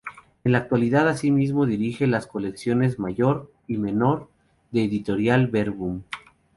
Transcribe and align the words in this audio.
En 0.43 0.53
la 0.53 0.57
actualidad 0.57 1.07
asimismo 1.07 1.67
dirige 1.67 2.07
las 2.07 2.25
colecciones 2.25 2.97
"Mayor" 2.97 3.53
y 3.67 3.77
"Menor" 3.77 4.31
de 4.71 4.85
Editorial 4.85 5.45
Verbum. 5.45 6.01